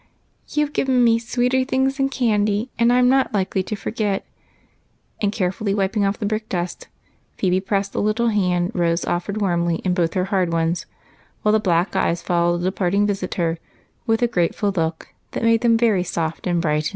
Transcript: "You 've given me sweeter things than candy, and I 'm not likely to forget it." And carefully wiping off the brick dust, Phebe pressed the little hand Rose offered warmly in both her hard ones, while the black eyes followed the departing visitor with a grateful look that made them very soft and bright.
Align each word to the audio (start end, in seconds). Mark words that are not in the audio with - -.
"You 0.55 0.65
've 0.65 0.73
given 0.73 1.03
me 1.03 1.19
sweeter 1.19 1.63
things 1.63 1.97
than 1.97 2.09
candy, 2.09 2.71
and 2.79 2.91
I 2.91 2.97
'm 2.97 3.07
not 3.07 3.35
likely 3.35 3.61
to 3.61 3.75
forget 3.75 4.21
it." 4.21 4.25
And 5.21 5.31
carefully 5.31 5.75
wiping 5.75 6.03
off 6.05 6.17
the 6.17 6.25
brick 6.25 6.49
dust, 6.49 6.87
Phebe 7.37 7.59
pressed 7.59 7.93
the 7.93 8.01
little 8.01 8.29
hand 8.29 8.71
Rose 8.73 9.05
offered 9.05 9.39
warmly 9.41 9.75
in 9.85 9.93
both 9.93 10.15
her 10.15 10.25
hard 10.33 10.51
ones, 10.51 10.87
while 11.43 11.51
the 11.53 11.59
black 11.59 11.95
eyes 11.95 12.23
followed 12.23 12.61
the 12.61 12.71
departing 12.71 13.05
visitor 13.05 13.59
with 14.07 14.23
a 14.23 14.27
grateful 14.27 14.71
look 14.75 15.09
that 15.33 15.43
made 15.43 15.61
them 15.61 15.77
very 15.77 16.03
soft 16.03 16.47
and 16.47 16.63
bright. 16.63 16.89